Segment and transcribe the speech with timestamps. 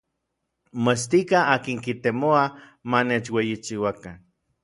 [0.85, 2.41] Moetstikaj n akin kitemoua
[2.89, 4.17] ma nechueyichiuakan.